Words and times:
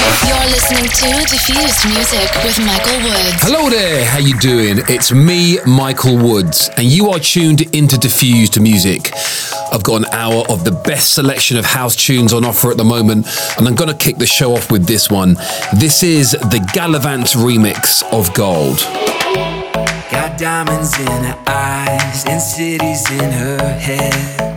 You're 0.00 0.50
listening 0.50 0.88
to 0.88 1.26
Diffused 1.28 1.84
Music 1.88 2.44
with 2.44 2.58
Michael 2.64 2.98
Woods. 3.02 3.42
Hello 3.42 3.68
there, 3.68 4.04
how 4.06 4.18
you 4.18 4.38
doing? 4.38 4.78
It's 4.88 5.12
me, 5.12 5.58
Michael 5.66 6.16
Woods, 6.16 6.70
and 6.76 6.86
you 6.86 7.10
are 7.10 7.18
tuned 7.18 7.62
into 7.74 7.98
Diffused 7.98 8.60
Music. 8.60 9.12
I've 9.72 9.82
got 9.82 9.96
an 9.96 10.06
hour 10.12 10.44
of 10.48 10.64
the 10.64 10.72
best 10.72 11.14
selection 11.14 11.58
of 11.58 11.64
house 11.64 11.96
tunes 11.96 12.32
on 12.32 12.44
offer 12.44 12.70
at 12.70 12.76
the 12.76 12.84
moment, 12.84 13.26
and 13.58 13.68
I'm 13.68 13.74
gonna 13.74 13.94
kick 13.94 14.16
the 14.16 14.26
show 14.26 14.54
off 14.54 14.70
with 14.70 14.86
this 14.86 15.10
one. 15.10 15.34
This 15.74 16.02
is 16.02 16.30
the 16.30 16.66
Gallivant 16.72 17.26
remix 17.34 18.02
of 18.12 18.32
Gold. 18.34 18.78
Got 20.10 20.38
diamonds 20.38 20.98
in 20.98 21.06
her 21.06 21.38
eyes 21.46 22.24
and 22.26 22.40
cities 22.40 23.10
in 23.10 23.30
her 23.30 23.78
head. 23.78 24.49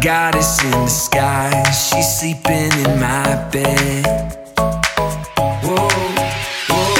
Goddess 0.00 0.62
in 0.64 0.70
the 0.70 0.88
sky, 0.88 1.62
she's 1.70 2.18
sleeping 2.18 2.72
in 2.84 3.00
my 3.00 3.48
bed. 3.50 4.04
Whoa, 5.62 5.88
whoa. 6.68 6.94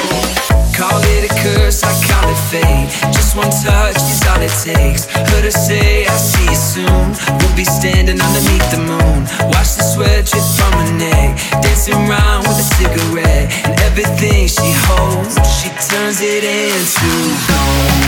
Call 0.75 1.01
it 1.15 1.29
a 1.29 1.33
curse, 1.41 1.83
I 1.83 1.91
call 2.07 2.29
it 2.29 2.41
fate. 2.49 2.89
Just 3.13 3.35
one 3.35 3.49
touch 3.49 3.97
is 3.97 4.21
all 4.27 4.41
it 4.41 4.53
takes. 4.63 5.05
Heard 5.05 5.43
her 5.43 5.51
say, 5.51 6.05
I'll 6.05 6.17
see 6.17 6.45
you 6.45 6.55
soon. 6.55 7.07
We'll 7.39 7.55
be 7.55 7.65
standing 7.65 8.19
underneath 8.21 8.69
the 8.71 8.79
moon. 8.79 9.27
Watch 9.51 9.75
the 9.75 9.83
sweat 9.83 10.25
drip 10.25 10.43
from 10.55 10.73
her 10.79 10.93
neck. 10.97 11.37
Dancing 11.61 11.95
around 12.07 12.47
with 12.47 12.59
a 12.59 12.67
cigarette. 12.77 13.51
And 13.65 13.79
everything 13.81 14.47
she 14.47 14.71
holds, 14.87 15.35
she 15.59 15.69
turns 15.89 16.21
it 16.21 16.43
into 16.43 17.11
gold. 17.49 18.05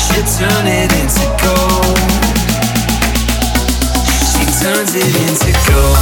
She'll 0.00 0.28
turn 0.40 0.66
it 0.66 0.90
into 0.94 1.26
gold. 1.42 2.15
Turns 4.66 4.96
it 4.96 5.06
into 5.06 5.52
gold. 5.70 5.96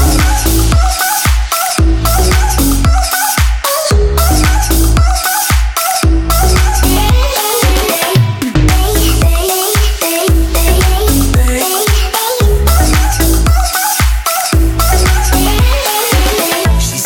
She 16.80 16.98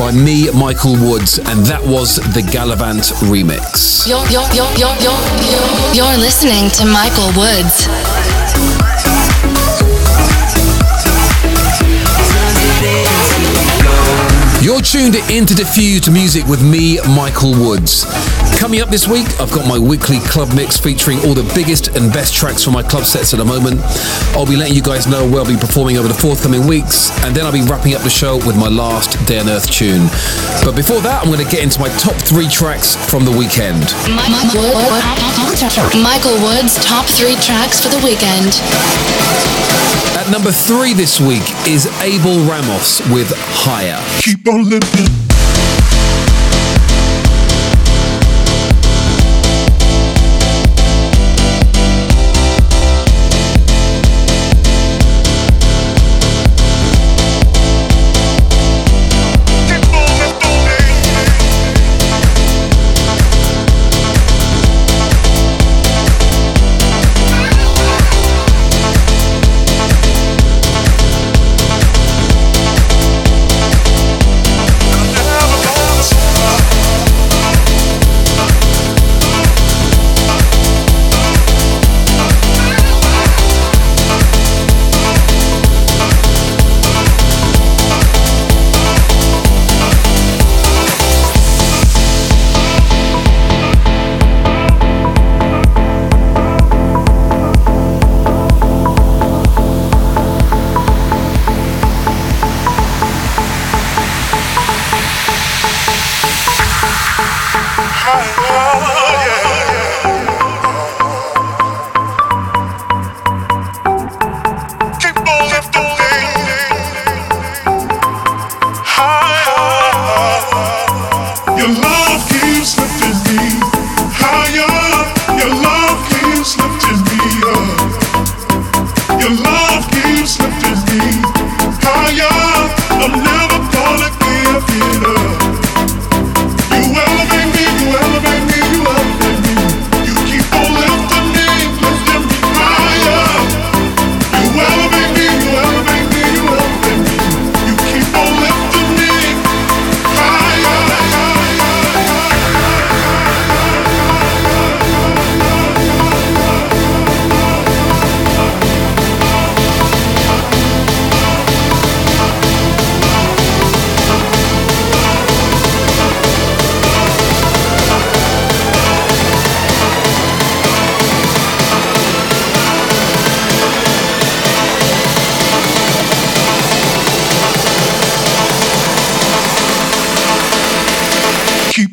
by 0.00 0.10
me, 0.12 0.50
Michael 0.52 0.96
Woods, 0.96 1.38
and 1.38 1.60
that 1.66 1.82
was 1.84 2.16
the 2.32 2.40
Gallivant 2.40 3.12
remix. 3.28 4.08
You're, 4.08 4.24
you're, 4.32 4.48
you're, 4.56 4.96
you're, 5.92 6.16
listening 6.16 6.70
to 6.80 6.86
Michael 6.88 7.28
Woods. 7.36 7.84
You're 14.64 14.80
tuned 14.80 15.16
into 15.30 15.54
Diffused 15.54 16.10
Music 16.10 16.46
with 16.46 16.62
me, 16.62 16.98
Michael 17.14 17.52
Woods. 17.52 18.06
Coming 18.58 18.80
up 18.80 18.88
this 18.88 19.08
week, 19.08 19.26
I've 19.40 19.50
got 19.52 19.66
my 19.66 19.78
weekly 19.78 20.18
club 20.20 20.52
mix 20.54 20.78
featuring 20.78 21.18
all 21.24 21.34
the 21.34 21.48
biggest 21.54 21.88
and 21.96 22.12
best 22.12 22.34
tracks 22.34 22.62
from 22.62 22.74
my 22.74 22.82
club 22.82 23.04
sets 23.04 23.32
at 23.32 23.38
the 23.38 23.44
moment. 23.44 23.80
I'll 24.36 24.46
be 24.46 24.56
letting 24.56 24.74
you 24.74 24.82
guys 24.82 25.06
know 25.06 25.26
where 25.28 25.40
I'll 25.40 25.48
be 25.48 25.56
performing 25.56 25.96
over 25.96 26.08
the 26.08 26.14
forthcoming 26.14 26.66
weeks, 26.66 27.10
and 27.24 27.34
then 27.34 27.46
I'll 27.46 27.52
be 27.52 27.62
wrapping 27.62 27.94
up 27.94 28.02
the 28.02 28.10
show 28.10 28.36
with 28.46 28.56
my 28.56 28.68
last 28.68 29.16
Day 29.26 29.38
on 29.38 29.48
Earth 29.48 29.70
tune. 29.70 30.08
But 30.64 30.76
before 30.76 31.00
that, 31.02 31.22
I'm 31.22 31.32
going 31.32 31.44
to 31.44 31.50
get 31.50 31.62
into 31.62 31.80
my 31.80 31.88
top 31.96 32.16
three 32.16 32.48
tracks 32.48 32.96
from 33.08 33.24
the 33.24 33.32
weekend. 33.32 33.88
Michael 35.96 36.36
Woods' 36.44 36.76
top 36.84 37.06
three 37.06 37.36
tracks 37.40 37.80
for 37.80 37.88
the 37.88 38.00
weekend. 38.04 38.60
At 40.20 40.28
number 40.30 40.52
three 40.52 40.92
this 40.92 41.18
week 41.18 41.44
is 41.66 41.86
Abel 42.02 42.38
Ramos 42.44 43.00
with 43.08 43.32
Higher. 43.64 43.98
Keep 44.20 44.46
on 44.48 44.68
living. 44.68 45.08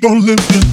Keep 0.07 0.25
live 0.25 0.39
living. 0.49 0.66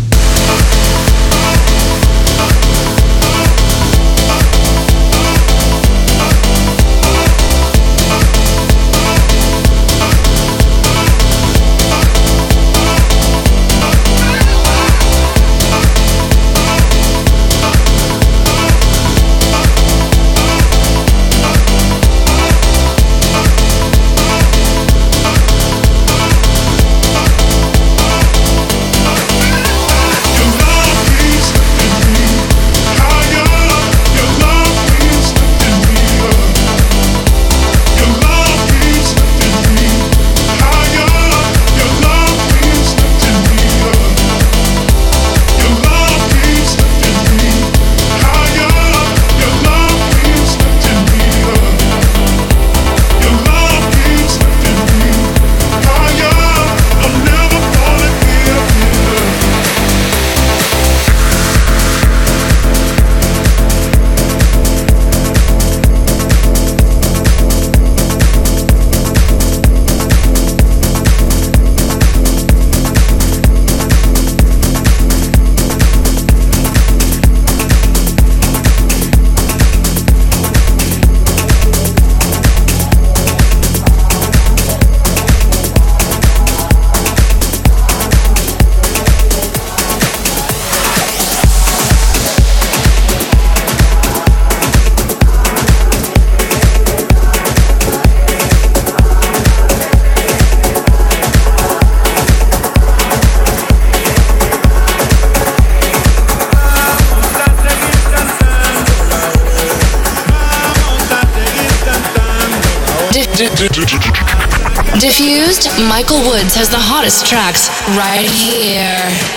Diffused, 115.16 115.68
Michael 115.88 116.18
Woods 116.26 116.56
has 116.56 116.68
the 116.68 116.76
hottest 116.76 117.24
tracks 117.24 117.68
right 117.94 118.28
here. 118.28 119.33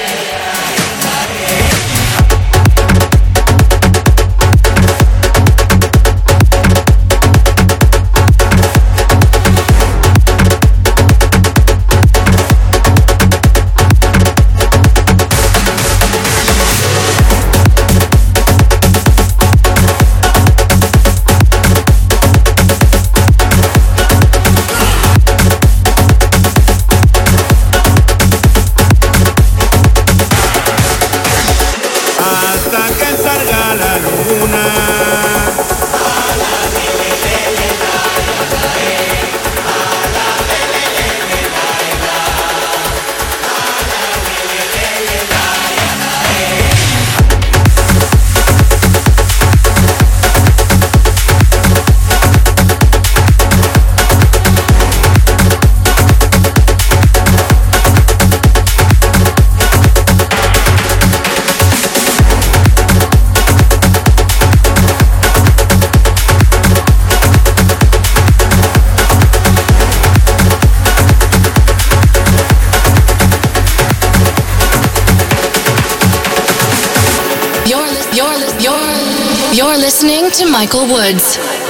Listening 79.77 80.29
to 80.31 80.45
Michael 80.45 80.87
Woods. 80.87 81.66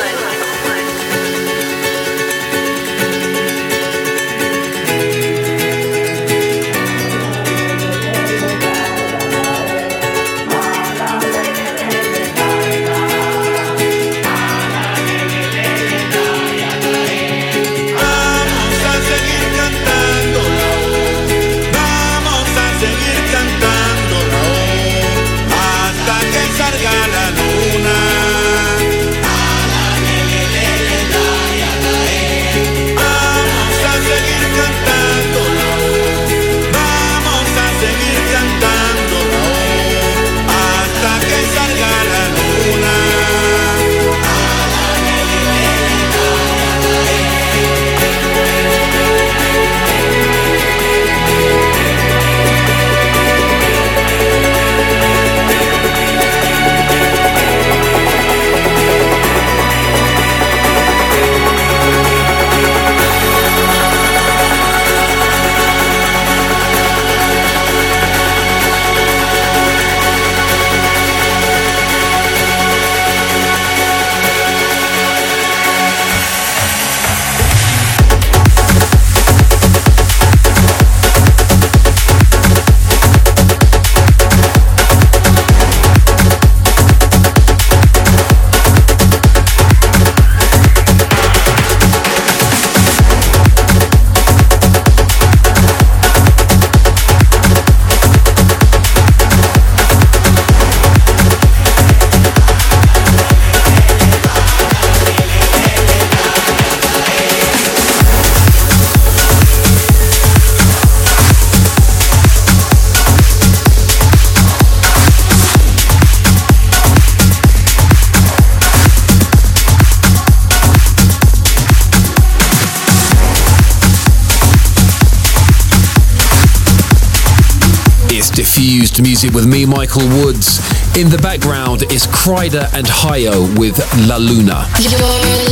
Diffused 128.97 129.23
music 129.23 129.35
with 129.35 129.45
me, 129.45 129.63
Michael 129.63 130.07
Woods. 130.25 130.57
In 130.97 131.09
the 131.09 131.19
background 131.19 131.83
is 131.91 132.07
Kryder 132.07 132.65
and 132.73 132.87
Hyo 132.87 133.45
with 133.59 133.77
La 134.07 134.17
Luna. 134.17 134.65
You're 134.81 134.97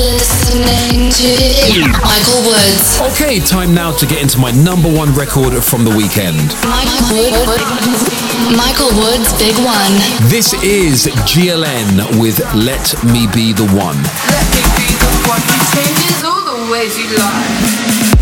listening 0.01 1.13
to 1.13 1.85
Michael 2.01 2.41
Woods. 2.41 2.99
Okay, 3.13 3.39
time 3.39 3.75
now 3.75 3.91
to 3.91 4.05
get 4.07 4.23
into 4.23 4.39
my 4.39 4.49
number 4.49 4.89
one 4.89 5.13
record 5.13 5.53
from 5.63 5.83
the 5.83 5.91
weekend. 5.91 6.37
Michael 6.65 7.29
Woods. 7.45 8.09
Michael 8.57 8.89
Woods, 8.97 9.29
Big 9.37 9.55
One. 9.61 9.93
This 10.25 10.53
is 10.63 11.05
GLN 11.29 12.19
with 12.19 12.41
Let 12.55 12.97
Me 13.05 13.27
Be 13.29 13.53
the 13.53 13.69
One. 13.77 14.01
Let 14.25 14.47
me 14.57 14.61
be 14.73 14.89
the 14.97 15.13
one 15.29 15.41
who 15.45 15.57
changes 15.77 16.23
all 16.23 16.41
the 16.41 16.71
ways 16.71 16.97
you 16.97 17.17
lie. 17.17 18.14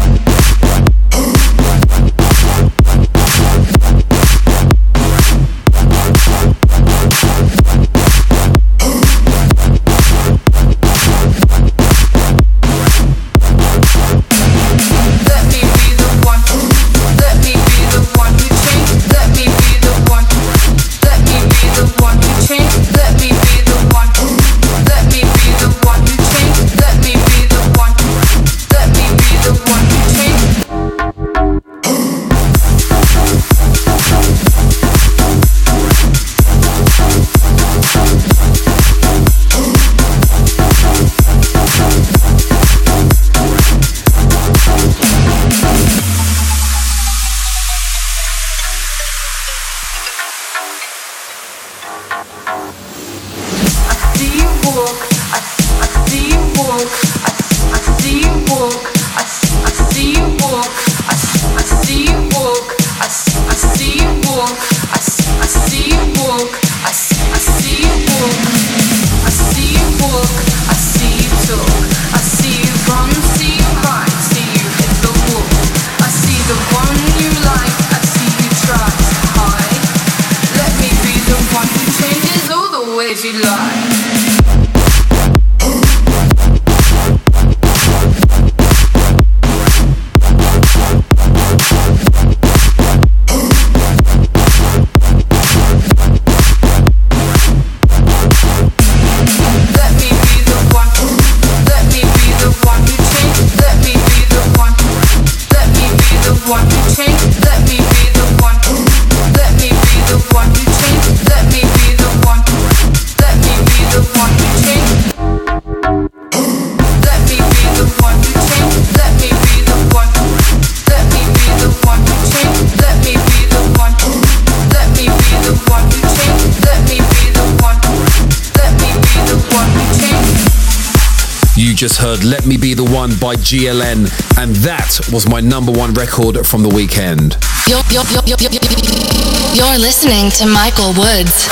Just 131.83 131.99
heard 131.99 132.23
Let 132.23 132.45
Me 132.45 132.55
Be 132.55 132.73
the 132.73 132.85
One 132.85 133.09
by 133.19 133.35
GLN, 133.35 134.07
and 134.39 134.55
that 134.63 135.01
was 135.11 135.27
my 135.27 135.41
number 135.41 135.69
one 135.69 135.93
record 135.93 136.47
from 136.47 136.63
the 136.63 136.69
weekend. 136.69 137.35
You're, 137.67 137.83
you're, 137.91 138.05
you're, 138.23 138.39
you're, 138.39 139.77
listening 139.77 140.31
to 140.39 140.47
Michael 140.47 140.95
Woods. 140.95 141.43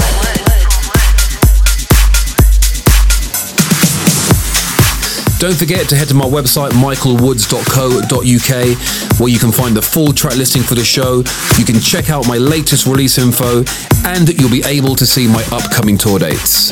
Don't 5.37 5.59
forget 5.59 5.89
to 5.89 5.97
head 5.97 6.07
to 6.07 6.13
my 6.13 6.23
website, 6.23 6.71
michaelwoods.co.uk, 6.79 9.19
where 9.19 9.29
you 9.29 9.37
can 9.37 9.51
find 9.51 9.75
the 9.75 9.81
full 9.81 10.13
track 10.13 10.37
listing 10.37 10.63
for 10.63 10.75
the 10.75 10.85
show. 10.85 11.25
You 11.59 11.65
can 11.65 11.81
check 11.81 12.09
out 12.09 12.25
my 12.29 12.37
latest 12.37 12.87
release 12.87 13.17
info, 13.17 13.65
and 14.05 14.29
you'll 14.39 14.49
be 14.49 14.63
able 14.65 14.95
to 14.95 15.05
see 15.05 15.27
my 15.27 15.43
upcoming 15.51 15.97
tour 15.97 16.19
dates. 16.19 16.71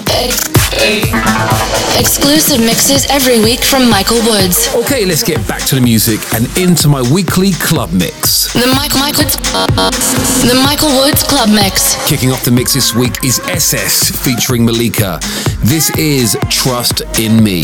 Exclusive 1.97 2.59
mixes 2.59 3.07
every 3.09 3.39
week 3.39 3.59
from 3.61 3.89
Michael 3.89 4.21
Woods. 4.21 4.69
Okay, 4.75 5.03
let's 5.03 5.23
get 5.23 5.45
back 5.47 5.65
to 5.65 5.75
the 5.75 5.81
music 5.81 6.19
and 6.33 6.45
into 6.57 6.87
my 6.87 7.01
weekly 7.11 7.51
club 7.53 7.91
mix. 7.91 8.53
The 8.53 8.67
Michael, 8.75 8.99
Michael, 8.99 9.25
the 9.25 10.61
Michael 10.63 10.89
Woods 10.89 11.23
Club 11.23 11.49
Mix. 11.49 11.95
Kicking 12.07 12.31
off 12.31 12.45
the 12.45 12.51
mix 12.51 12.73
this 12.73 12.93
week 12.93 13.23
is 13.23 13.39
SS 13.39 14.11
featuring 14.23 14.63
Malika. 14.63 15.19
This 15.63 15.89
is 15.97 16.37
Trust 16.49 17.01
in 17.19 17.43
Me. 17.43 17.63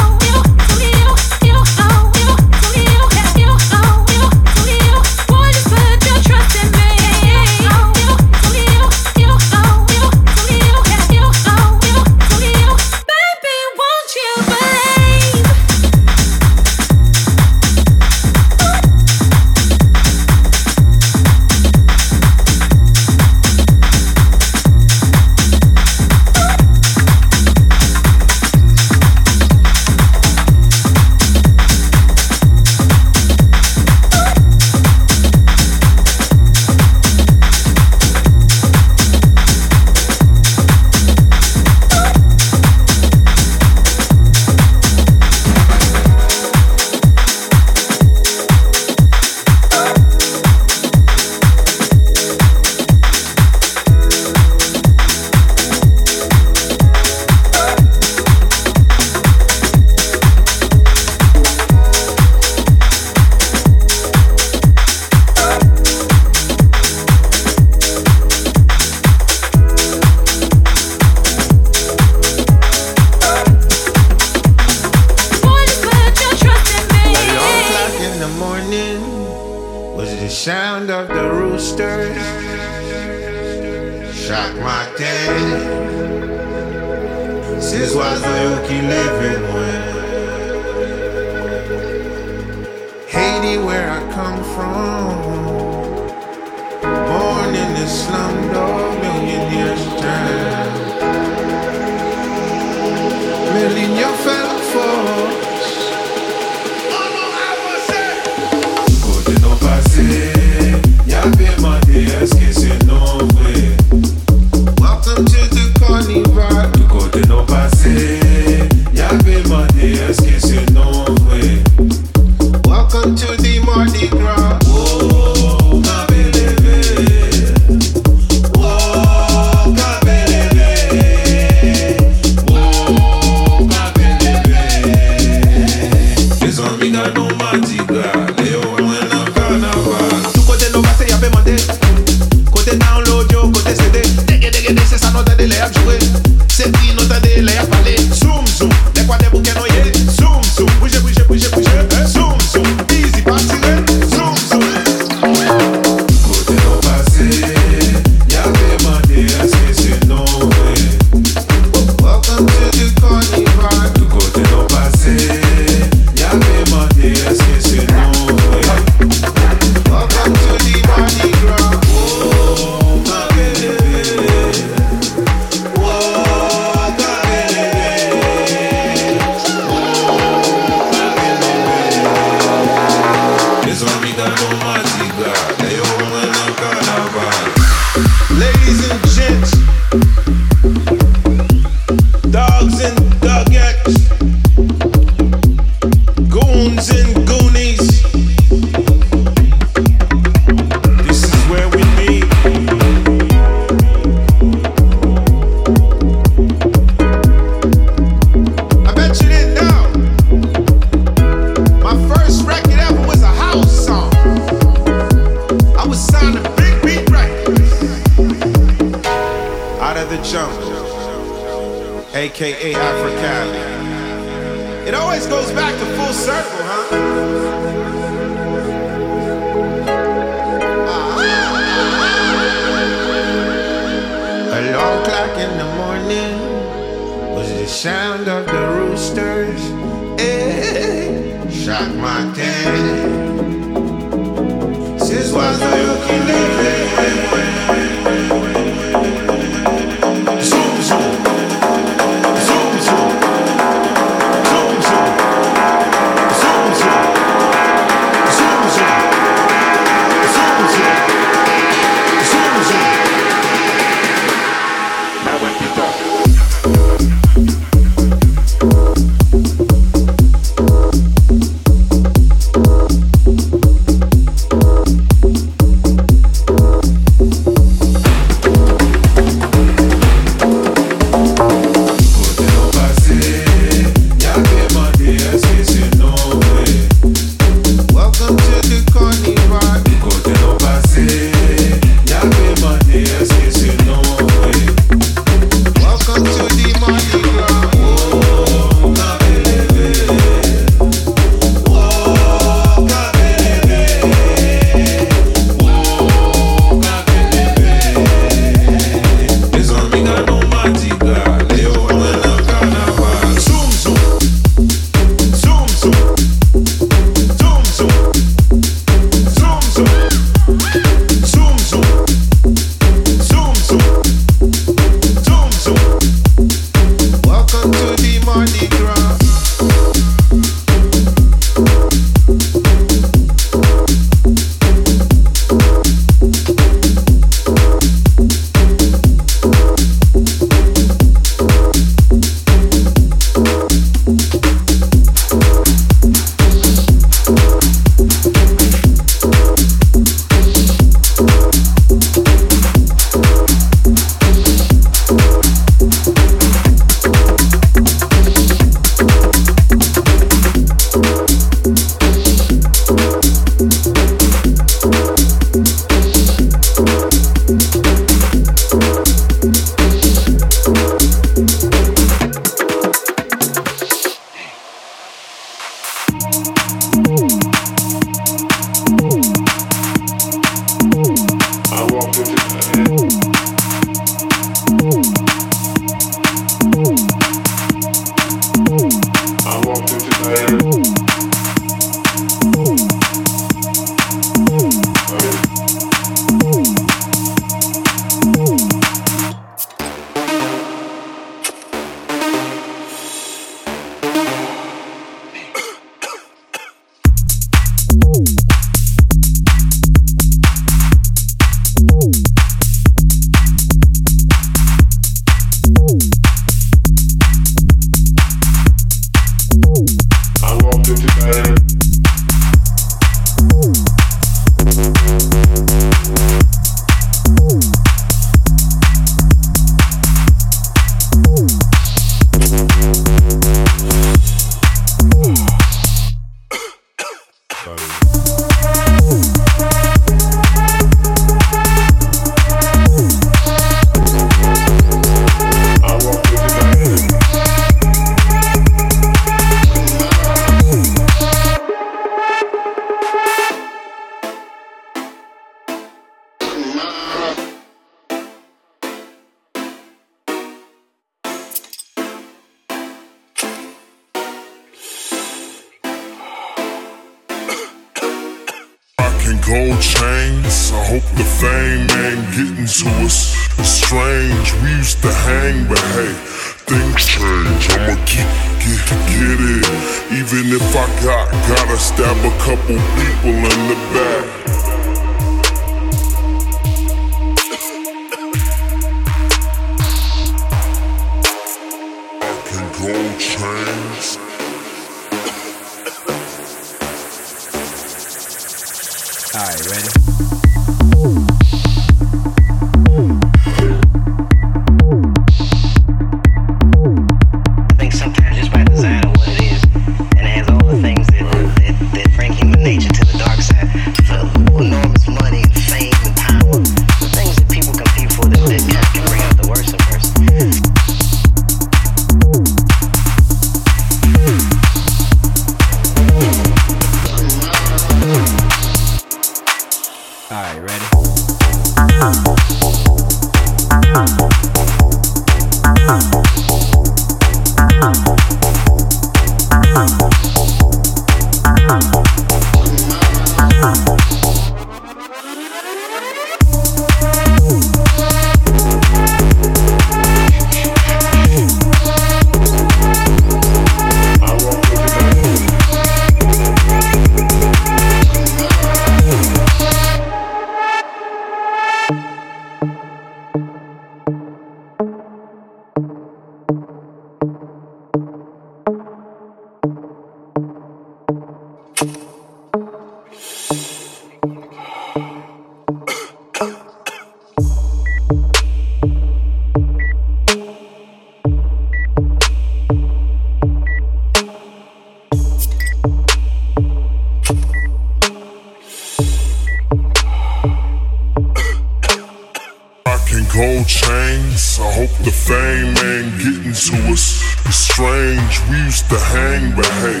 we 598.50 598.56
used 598.64 598.88
to 598.90 598.98
hang, 598.98 599.54
but 599.56 599.66
hey, 599.82 600.00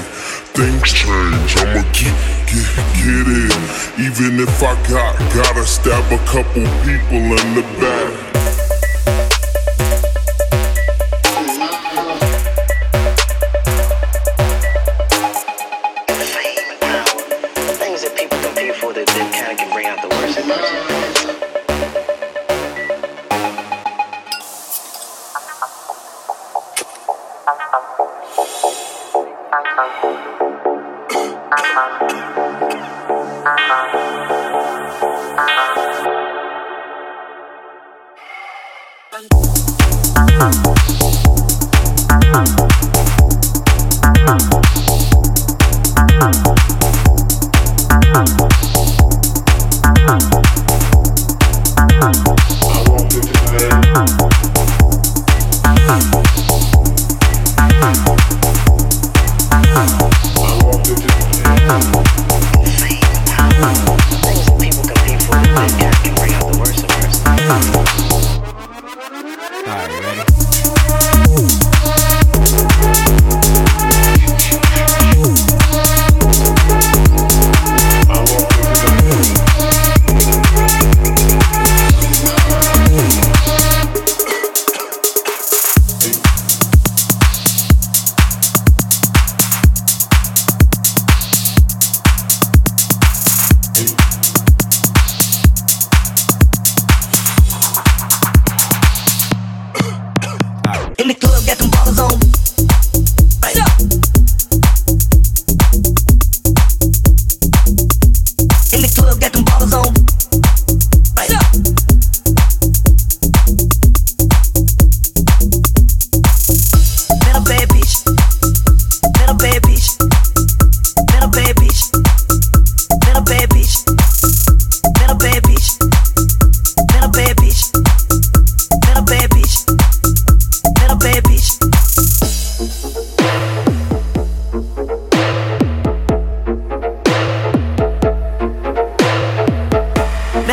things 0.54 0.92
change. 0.92 1.56
I'ma 1.56 1.82
keep 1.92 2.14
get, 2.46 2.76
get 2.94 3.26
it. 3.26 3.52
Even 3.98 4.40
if 4.40 4.62
I 4.62 4.74
got 4.88 5.18
gotta 5.34 5.64
stab 5.64 6.04
a 6.12 6.18
couple 6.26 6.62
people 6.84 7.18
in 7.18 7.54
the 7.54 7.62
back. 7.80 8.35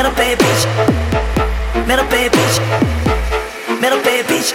Middle 0.03 0.17
baby, 0.17 0.43
Beach. 0.43 1.87
Middle 1.87 2.05
Bay 2.09 2.27
Beach. 2.27 2.59
Middle 3.79 4.03
Bay 4.03 4.21
bitch. 4.23 4.51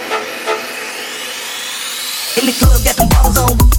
In 2.37 2.45
the 2.45 2.51
club, 2.51 2.83
got 2.83 2.95
them 2.95 3.09
bottles 3.09 3.37
on. 3.39 3.78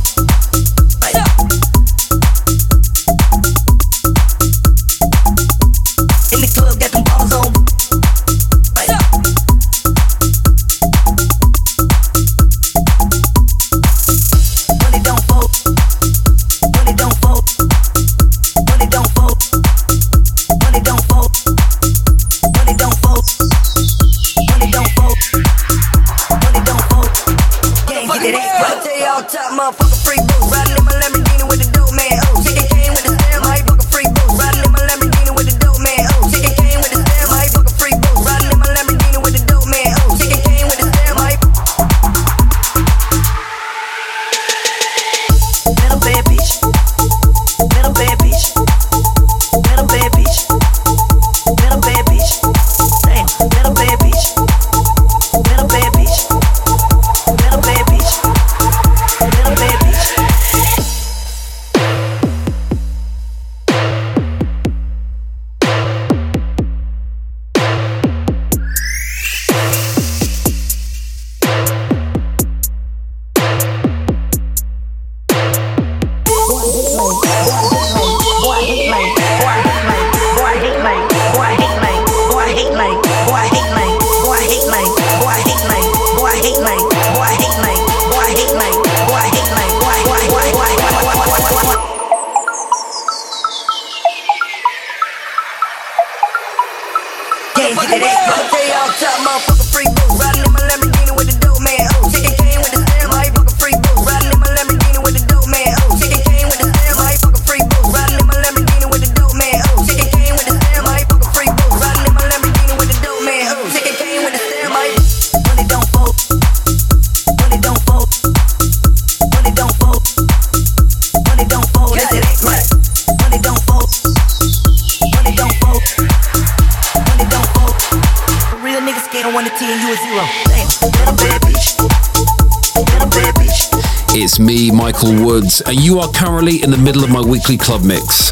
It's 134.31 134.39
me, 134.39 134.71
Michael 134.71 135.25
Woods, 135.25 135.61
and 135.63 135.75
you 135.75 135.99
are 135.99 136.09
currently 136.13 136.63
in 136.63 136.71
the 136.71 136.79
middle 136.79 137.03
of 137.03 137.11
my 137.11 137.21
weekly 137.21 137.57
club 137.57 137.83
mix. 137.83 138.31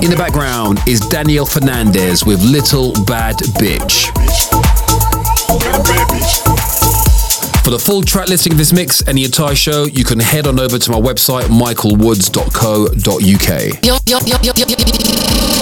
In 0.00 0.08
the 0.08 0.14
background 0.16 0.78
is 0.86 1.00
Daniel 1.00 1.44
Fernandez 1.44 2.24
with 2.24 2.40
Little 2.44 2.92
Bad 3.06 3.38
Bitch. 3.58 4.06
For 7.62 7.70
the 7.70 7.78
full 7.78 8.02
track 8.02 8.28
listing 8.28 8.52
of 8.52 8.58
this 8.58 8.72
mix 8.72 9.02
and 9.02 9.16
the 9.16 9.24
entire 9.24 9.54
show, 9.54 9.84
you 9.84 10.02
can 10.04 10.18
head 10.18 10.48
on 10.48 10.58
over 10.58 10.80
to 10.80 10.90
my 10.90 10.98
website, 10.98 11.44
michaelwoods.co.uk. 11.44 13.84
You're, 13.84 13.98
you're, 14.04 14.20
you're, 14.26 14.42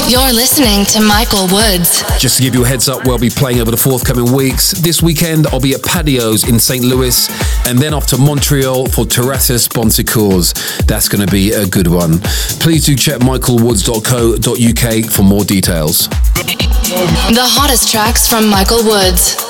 you're, 0.08 0.32
listening 0.32 0.86
to 0.86 1.02
Michael 1.02 1.46
Woods. 1.52 2.02
Just 2.18 2.38
to 2.38 2.42
give 2.42 2.54
you 2.54 2.64
a 2.64 2.66
heads 2.66 2.88
up 2.88 3.04
where 3.04 3.12
I'll 3.12 3.18
be 3.18 3.28
playing 3.28 3.60
over 3.60 3.70
the 3.70 3.76
forthcoming 3.76 4.32
weeks, 4.32 4.70
this 4.70 5.02
weekend 5.02 5.46
I'll 5.48 5.60
be 5.60 5.74
at 5.74 5.82
Patios 5.82 6.48
in 6.48 6.58
St. 6.58 6.82
Louis 6.82 7.28
and 7.68 7.78
then 7.78 7.92
off 7.92 8.06
to 8.08 8.16
Montreal 8.16 8.86
for 8.86 9.04
Terrasses 9.04 9.68
Bonsecours. 9.68 10.54
That's 10.86 11.06
going 11.06 11.26
to 11.26 11.30
be 11.30 11.52
a 11.52 11.66
good 11.66 11.86
one. 11.86 12.20
Please 12.60 12.86
do 12.86 12.96
check 12.96 13.20
michaelwoods.co.uk 13.20 15.04
for 15.12 15.22
more 15.22 15.44
details. 15.44 16.08
The 16.08 17.44
hottest 17.44 17.92
tracks 17.92 18.26
from 18.26 18.48
Michael 18.48 18.82
Woods. 18.84 19.49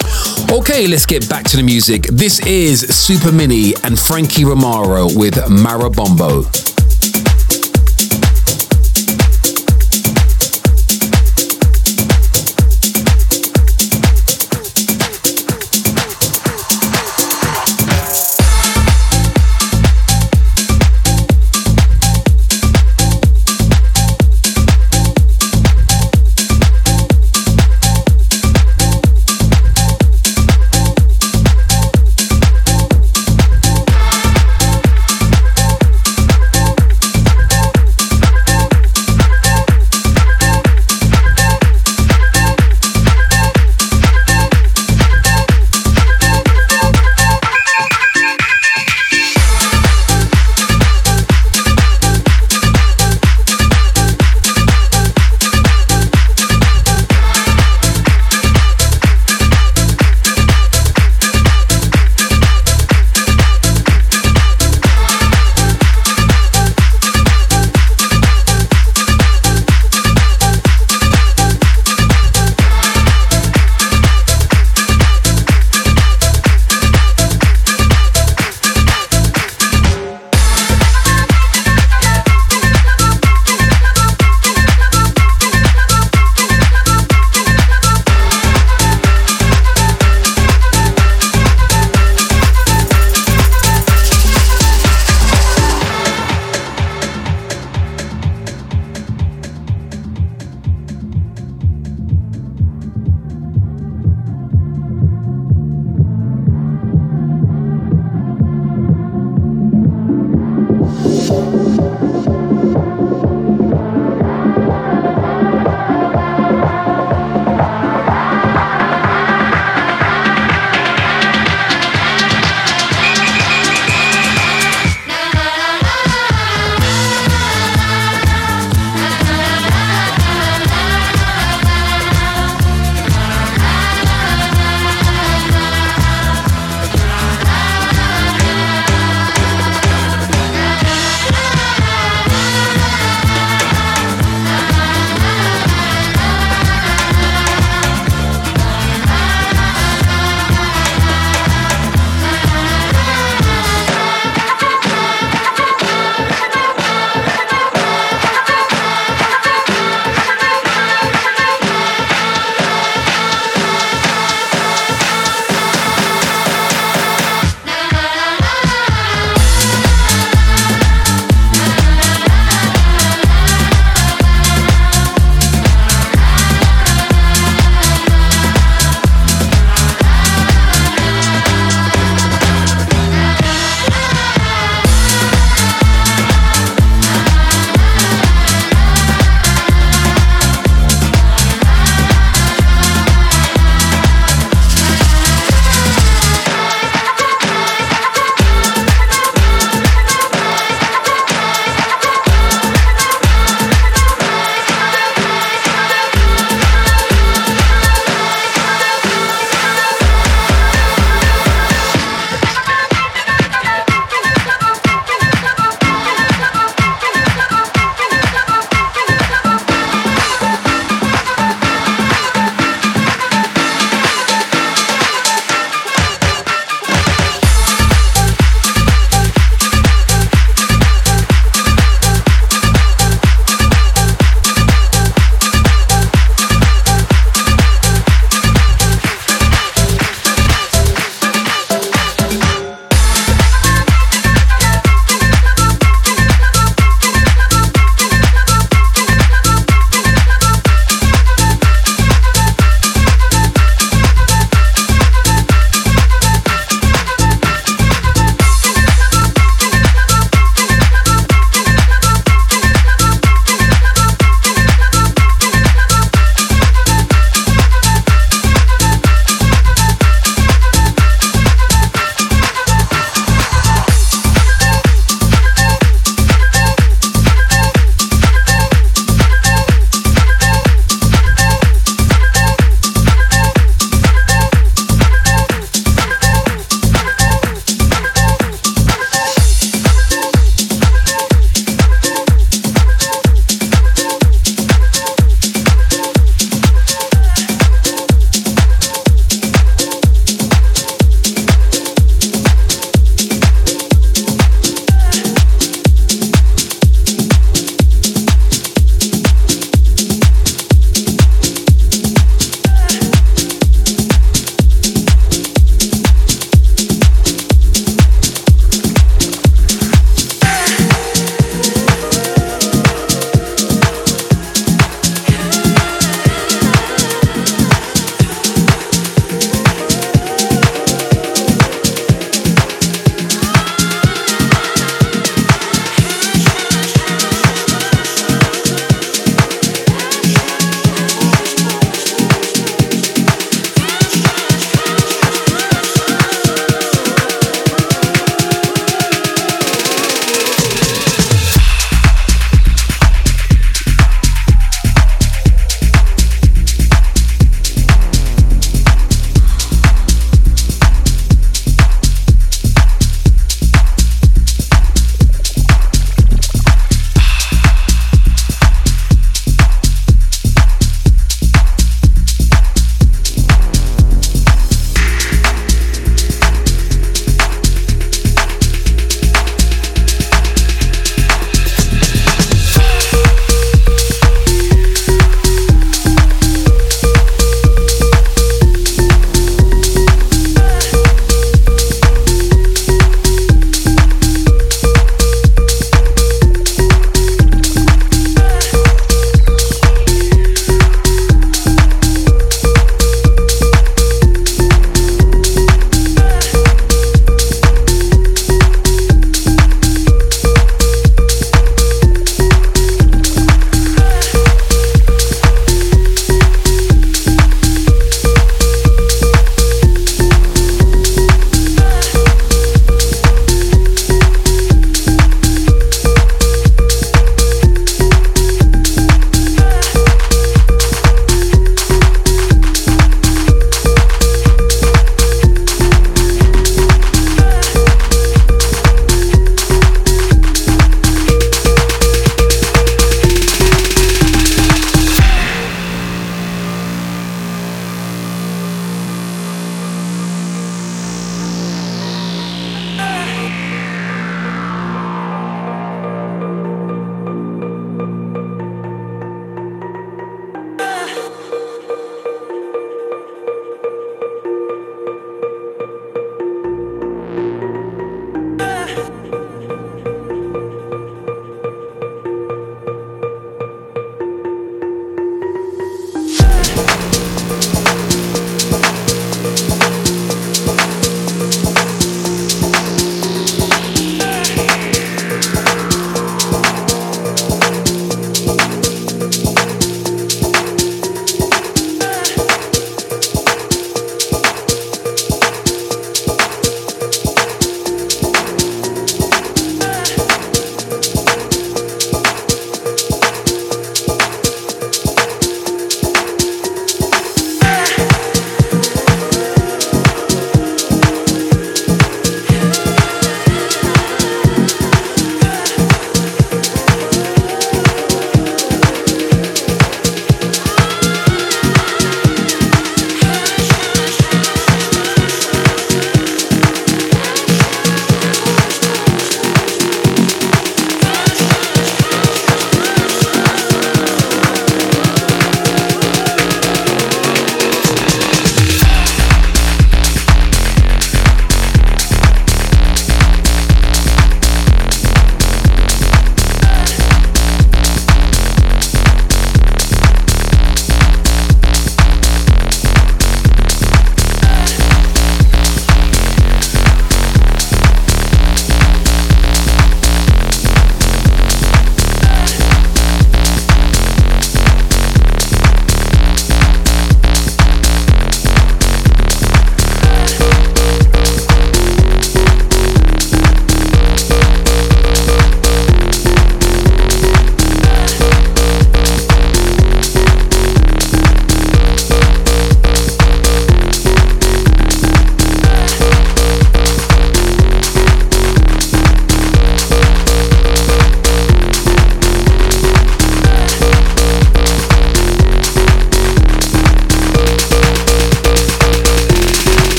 Okay, 0.53 0.89
let's 0.89 1.07
get 1.07 1.29
back 1.29 1.45
to 1.45 1.57
the 1.57 1.63
music. 1.63 2.03
This 2.09 2.45
is 2.45 2.81
Super 2.81 3.31
Mini 3.31 3.73
and 3.85 3.97
Frankie 3.97 4.43
Romaro 4.43 5.17
with 5.17 5.35
Marabombo. 5.47 6.70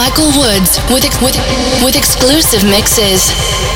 Michael 0.00 0.32
Woods 0.32 0.80
with, 0.88 1.04
with, 1.20 1.36
with 1.84 1.94
exclusive 1.94 2.64
mixes. 2.64 3.69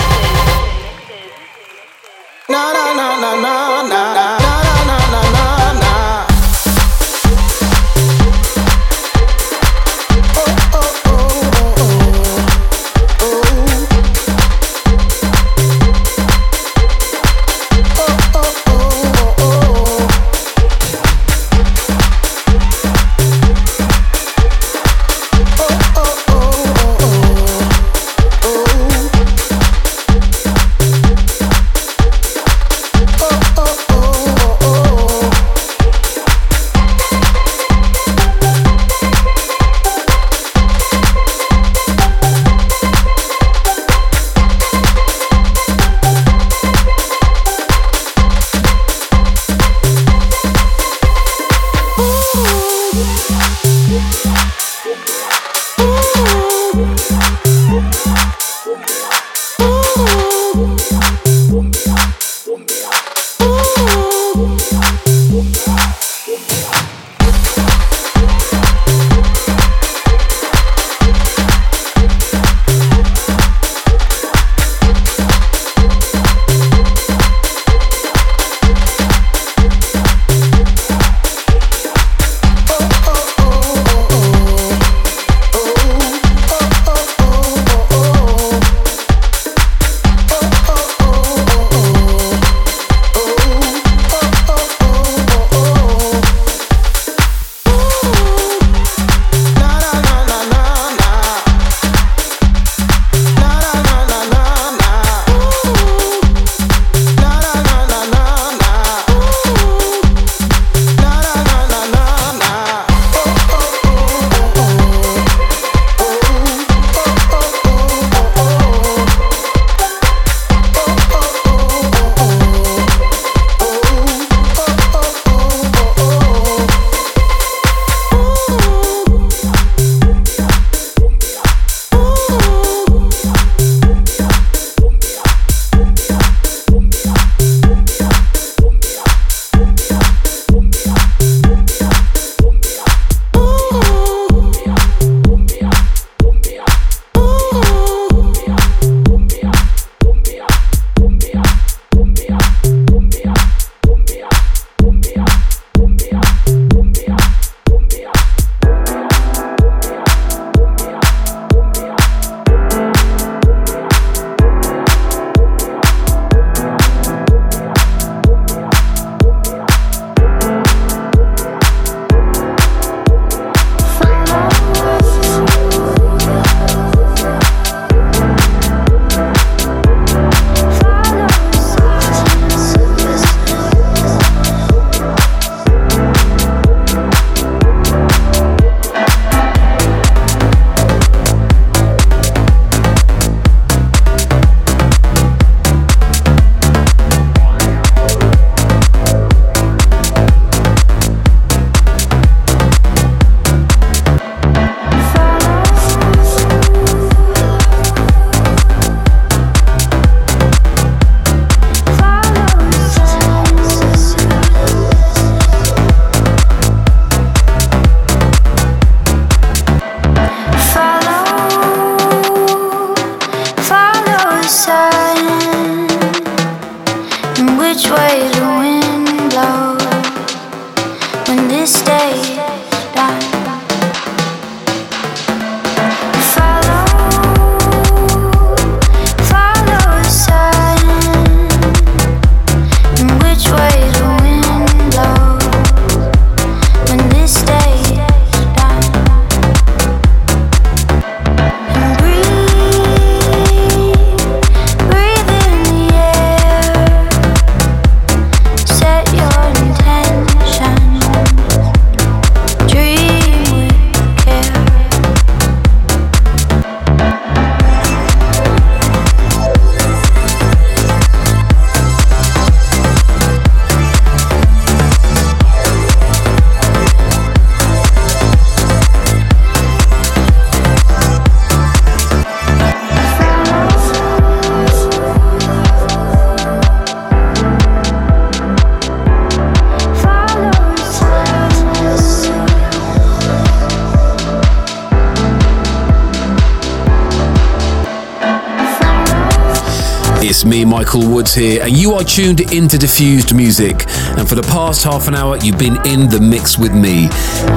Woods 301.25 301.35
here, 301.35 301.63
and 301.63 301.75
you 301.75 301.95
are 301.95 302.05
tuned 302.05 302.53
into 302.53 302.77
Diffused 302.77 303.35
Music. 303.35 303.87
And 304.19 304.29
for 304.29 304.35
the 304.35 304.43
past 304.43 304.85
half 304.85 305.09
an 305.09 305.15
hour, 305.15 305.39
you've 305.39 305.59
been 305.59 305.79
in 305.87 306.11
the 306.11 306.21
mix 306.21 306.59
with 306.59 306.75
me. 306.75 307.09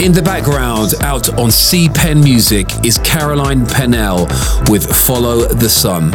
In 0.01 0.13
the 0.13 0.21
background, 0.23 0.93
out 1.01 1.37
on 1.37 1.51
C 1.51 1.89
Pen 1.89 2.21
Music, 2.21 2.67
is 2.85 2.97
Caroline 2.99 3.65
Pennell 3.65 4.27
with 4.69 4.85
Follow 5.05 5.47
the 5.47 5.67
Sun. 5.67 6.11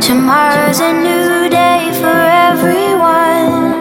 Tomorrow's 0.00 0.78
a 0.78 0.92
new 0.92 1.50
day 1.50 1.90
for 2.00 2.18
everyone. 2.46 3.74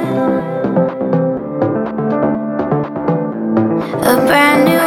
A 4.01 4.15
brand 4.25 4.65
new 4.65 4.82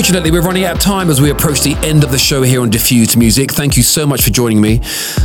Unfortunately, 0.00 0.30
we're 0.30 0.40
running 0.40 0.64
out 0.64 0.76
of 0.76 0.80
time 0.80 1.10
as 1.10 1.20
we 1.20 1.28
approach 1.28 1.60
the 1.60 1.74
end 1.86 2.04
of 2.04 2.10
the 2.10 2.16
show 2.16 2.40
here 2.40 2.62
on 2.62 2.70
Diffused 2.70 3.18
Music. 3.18 3.52
Thank 3.52 3.76
you 3.76 3.82
so 3.82 4.06
much 4.06 4.22
for 4.22 4.30
joining 4.30 4.58
me. 4.58 4.80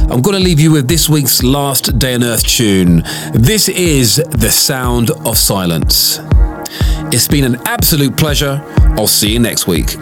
I'm 0.09 0.21
going 0.21 0.35
to 0.35 0.43
leave 0.43 0.59
you 0.59 0.69
with 0.69 0.89
this 0.89 1.07
week's 1.07 1.41
last 1.43 1.97
Day 1.97 2.13
on 2.13 2.25
Earth 2.25 2.45
tune. 2.45 3.01
This 3.33 3.69
is 3.69 4.17
The 4.31 4.51
Sound 4.51 5.11
of 5.11 5.37
Silence. 5.37 6.19
It's 7.13 7.29
been 7.29 7.45
an 7.45 7.55
absolute 7.65 8.17
pleasure. 8.17 8.61
I'll 8.97 9.07
see 9.07 9.31
you 9.31 9.39
next 9.39 9.65
week. 9.65 9.95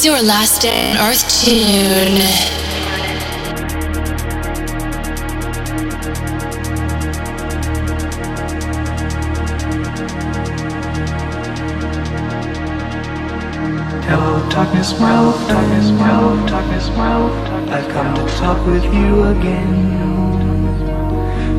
What's 0.00 0.08
your 0.08 0.22
last 0.22 0.62
day 0.62 0.92
on 0.92 0.96
Earth 1.10 1.44
tune? 1.44 2.16
Hello, 14.08 14.48
darkness, 14.48 14.98
my 14.98 15.20
love, 15.20 15.46
darkness, 15.46 15.90
my 15.90 16.18
love, 16.18 16.48
darkness, 16.48 16.88
my 16.96 17.16
love. 17.16 17.68
I've 17.68 17.86
come 17.92 18.14
to 18.14 18.26
talk 18.38 18.66
with 18.66 18.84
you 18.84 19.24
again. 19.24 20.00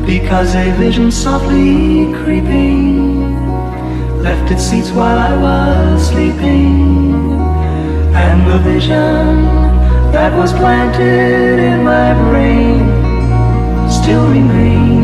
Because 0.04 0.56
a 0.56 0.72
vision 0.72 1.12
softly 1.12 2.12
creeping 2.24 3.38
left 4.20 4.50
its 4.50 4.64
seats 4.64 4.90
while 4.90 5.16
I 5.16 5.36
was 5.40 6.08
sleeping. 6.08 7.51
And 8.14 8.46
the 8.46 8.58
vision 8.58 9.44
that 10.12 10.36
was 10.36 10.52
planted 10.52 11.58
in 11.58 11.84
my 11.84 12.14
brain 12.28 12.80
still 13.90 14.28
remains. 14.28 15.01